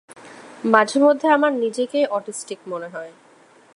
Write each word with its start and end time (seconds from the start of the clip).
মাঝেমধ্যে 0.65 1.27
আমার 1.27 1.51
নিজেকেই 1.53 2.05
অটিস্টিক 2.07 2.59
মনে 2.67 2.87
হয়। 2.87 3.11